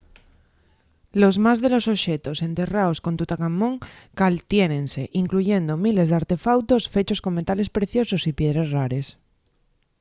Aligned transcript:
los 1.21 1.35
más 1.45 1.57
de 1.63 1.69
los 1.73 1.85
oxetos 1.93 2.41
enterraos 2.49 2.97
con 3.05 3.13
tutancamón 3.19 3.73
caltiénense 4.19 5.03
incluyendo 5.21 5.81
miles 5.85 6.07
d’artefautos 6.09 6.83
fechos 6.95 7.21
con 7.23 7.37
metales 7.39 7.69
preciosos 7.77 8.21
y 8.29 8.37
piedres 8.39 8.67
rares 8.77 9.07